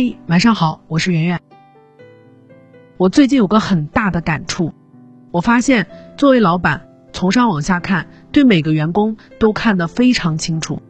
[0.00, 1.40] 嗨，晚上好，我是圆圆。
[2.98, 4.72] 我最近有个很大的感触，
[5.32, 10.80] 我发现作为老板，从上往下看，对每个员工都看得非常清楚，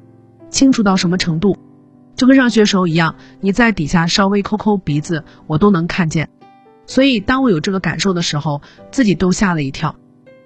[0.50, 1.56] 清楚到什么程度？
[2.16, 6.28] 就跟上学时候一样，你在底下稍微抠抠鼻子，我都能看见。
[6.84, 9.96] 所以当我有这个感受的时候，自己都吓了一跳。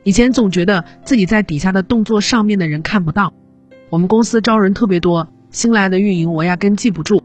[0.05, 3.35] 以前总觉得自己在底下的动作上面的人看不到。
[3.91, 7.25] 我们公司招人特别多，新来的运营我压根记不住。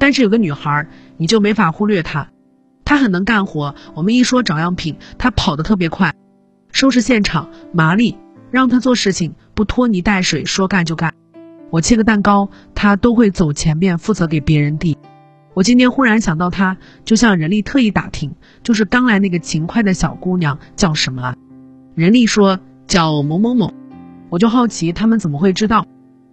[0.00, 2.28] 但是有个女孩，你就没法忽略她。
[2.86, 6.14] 她很能干活，我们一说找样品，她跑得特别快，
[6.72, 8.16] 收拾现场麻利，
[8.50, 11.12] 让她做事情不拖泥带水，说干就干。
[11.68, 14.96] 我切个蛋糕，她都会走前面负责给别人递。
[15.52, 21.36] 我今天忽然想到她，就向人力特意打听，就是刚来那个勤快的小姑娘叫什么啊？
[21.94, 23.74] 人力说叫某某某，
[24.30, 25.86] 我就好奇他们怎么会知道。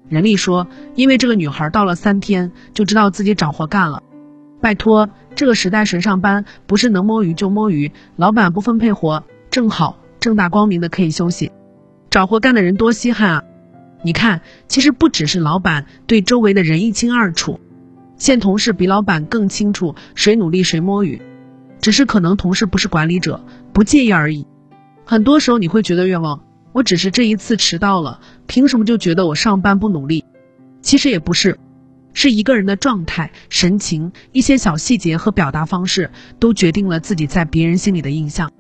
[0.10, 4.02] 人力说：“因为这个女孩到了三天，就知道自己找活干了。
[4.62, 7.92] 拜托，这个时代谁上班不是能摸鱼就摸鱼？
[8.16, 11.52] 老板不分配活，正好正大光明的可以休息。
[12.10, 13.44] 找活干的人多稀罕啊！
[14.02, 17.60] 你看，其实不只是老板对周围的人一清二楚，
[18.16, 21.22] 现同事比老板更清楚谁努力谁摸鱼，
[21.82, 24.48] 只是可能同事不是管理者，不介意而已。
[25.04, 26.42] 很多时候你会觉得冤枉。”
[26.78, 30.24] 我只是这一次迟到了，凭什么就觉得我上班不努力？
[30.80, 31.58] 其实也不是，
[32.14, 38.52] 是一个人的状态、神情、一些小细节和表达方式，都决定了自己在别人心里的印象。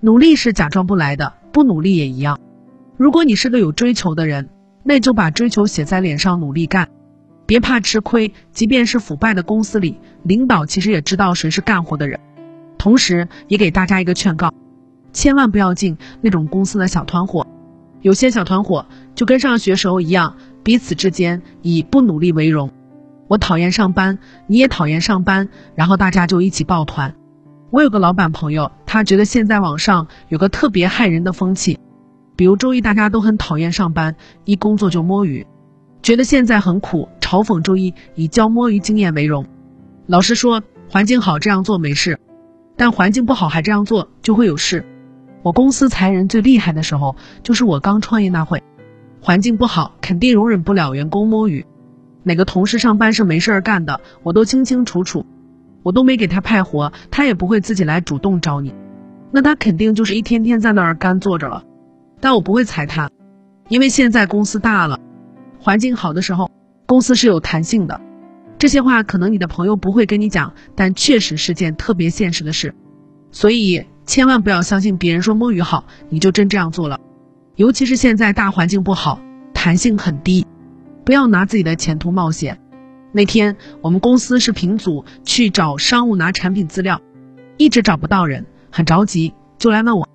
[0.00, 2.40] 努力是假装不来的，不努力也一样。
[2.96, 4.48] 如果你是个有追求的人，
[4.82, 6.88] 那就把追求写在脸上，努力干，
[7.44, 8.32] 别怕吃亏。
[8.50, 12.18] 即便是腐败的公司里，领导其实也知道谁是干活的人。
[12.78, 14.54] 同时，也给大家一个劝告，
[15.12, 17.46] 千万不要进那种公司的小团伙。
[18.00, 22.70] 有些小团伙就跟上学时候一样，彼此之间以不努力为荣。
[23.26, 27.14] 我讨厌上班，你也讨厌上班，然后大家就一起抱团。
[27.70, 31.78] 我有个老板朋友，他觉得现在网上有个特别害人的风气，
[32.36, 34.16] 比如周一大家都很讨厌上班，
[34.46, 35.46] 一工作就摸鱼，
[36.02, 39.44] 觉得现在很苦，嘲讽周一以教摸鱼经验为荣。
[40.06, 42.18] 老实说，环境好这样做没事，
[42.78, 44.86] 但环境不好还这样做就会有事。
[45.42, 48.62] 我公司裁人最厉害的时候，就是我刚创业那会，
[49.22, 51.64] 环境不好，肯定容忍不了员工摸鱼。
[52.24, 55.24] 哪个同事上班是没事儿干的，我都清清楚楚，
[55.82, 58.74] 我都没给他派活，他也不会自己来主动找你，
[59.30, 61.62] 那他肯定就是一天天在那儿干坐着了。
[62.20, 63.10] 但我不会裁他，
[63.68, 64.98] 因为现在公司大了，
[65.60, 66.50] 环境好的时候，
[66.86, 68.00] 公司是有弹性的。
[68.58, 72.74] 这些话可能你的朋友不会跟你讲，但确实是件特别现实的事，
[73.30, 73.86] 所以。
[74.08, 76.98] 千万不要相信别人说摸鱼好，你就真这样做了。
[77.56, 79.20] 尤其是现在大环境不好，
[79.52, 80.46] 弹性很低，
[81.04, 82.58] 不要拿自己的前途冒险。
[83.12, 87.02] 那天我们公司是平组去找商务拿产品资料，
[87.58, 90.08] 一直找不到人，很着急，就来问我。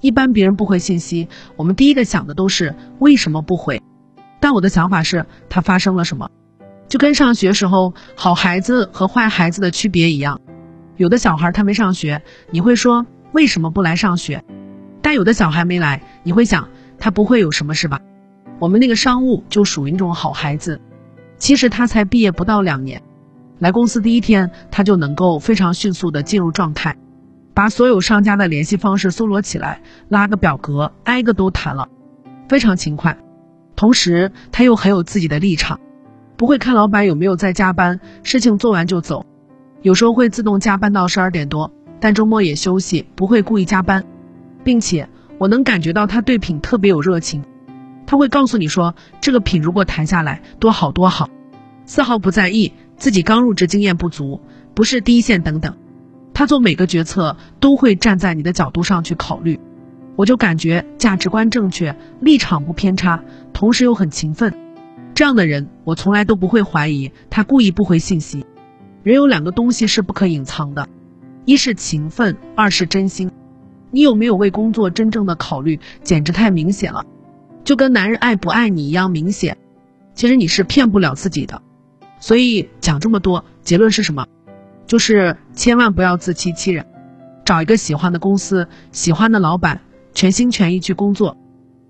[0.00, 3.82] 一般别人不回信息，我们第一个想的都是为什么不回。
[4.40, 6.30] 但我的想法是，他发生了什么？
[6.88, 10.40] 就跟上学时候好孩子和坏孩子的区别一样，
[10.96, 13.04] 有的小孩他没上学，你会说。
[13.34, 14.44] 为什么不来上学？
[15.02, 16.68] 但有的小孩没来，你会想
[17.00, 18.00] 他不会有什么事吧？
[18.60, 20.80] 我们那个商务就属于那种好孩子。
[21.36, 23.02] 其实他才毕业不到两年，
[23.58, 26.96] 来公司第一天他就能够非常迅速的进入状态，
[27.54, 31.88] 把所有商家的联系方式搜罗起来，拉个表格，挨个都谈了，
[32.48, 33.18] 非常勤快。
[33.74, 35.80] 同时他又很有自己的立场，
[36.36, 39.26] 不会看老板有没有在加班，事情做完就走，
[39.82, 41.72] 有时候会自动加班到十二点多。
[42.04, 44.04] 但周末也休息，不会故意加班，
[44.62, 47.42] 并且我能感觉到他对品特别有热情。
[48.04, 51.30] 他会告诉你说，这个品如果谈下来多好多好，
[51.86, 54.42] 丝毫不在意自己刚入职经验不足，
[54.74, 55.78] 不是第一线等等。
[56.34, 59.58] 他做每个决策都会站在你的角度上去考虑，
[60.14, 64.52] 我就感觉价值观正确，立场不偏差，同时又很勤奋。
[65.14, 68.44] 这样的人，我从来都不会怀疑他故意不回信息。
[69.02, 70.86] 人有两个东西是不可隐藏的。
[71.44, 73.30] 一是勤奋，二是真心。
[73.90, 75.78] 你有没有为工作真正的考虑？
[76.02, 77.04] 简直太明显了，
[77.64, 79.56] 就跟男人爱不爱你一样明显。
[80.14, 81.60] 其实你是骗不了自己的。
[82.18, 84.26] 所以讲这么多，结论是什么？
[84.86, 86.86] 就是千万不要自欺欺人。
[87.44, 89.80] 找一个喜欢的公司，喜欢的老板，
[90.14, 91.36] 全心全意去工作。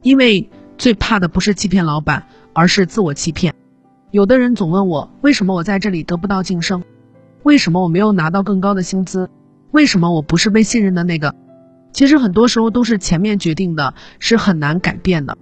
[0.03, 3.55] 因为最怕的不是欺骗老板，而是自我欺骗。
[4.11, 6.83] 有的人总问我，为什么我在这里得不到晋升？
[7.45, 9.31] 为什么我没有拿到更高的薪资？
[9.75, 11.35] 为什么我不是被信任的那个？
[11.93, 15.37] 其实很多时候都是前面决定的，是很难改变的。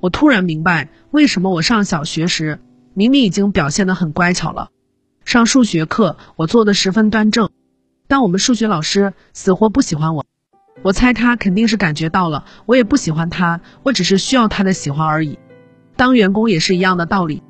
[0.00, 2.60] 我突然明白，为什么我上小学时
[2.92, 4.68] 明明已经表现得很乖巧了，
[5.24, 7.48] 上数学课，我做的十分端正，
[8.06, 10.26] 但我们数学老师死活不喜欢我。
[10.82, 15.38] 我猜他肯定是感觉到了，我也不喜欢他，我只是需要他的喜欢而已。
[15.96, 17.42] 当员工也是一样的道理，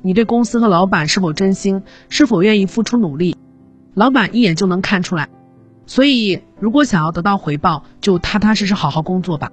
[0.00, 3.36] 你对公司和老板是否真心，是否愿意付出努力，
[3.94, 5.28] 老板一眼就能看出来。
[5.86, 9.50] 所以，如果想要得到回报，就踏踏实实好好工作吧。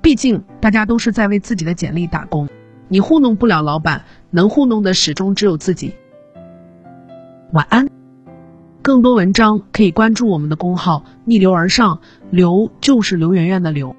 [0.00, 2.48] 毕竟，大家都是在为自己的简历打工，
[2.88, 5.94] 你糊弄不了老板，能糊弄的始终只有自己。
[7.52, 7.88] 晚安。
[8.82, 11.98] 更多文章可以关注我们的公号“逆流而上”，
[12.30, 13.96] 刘就是刘媛媛的刘。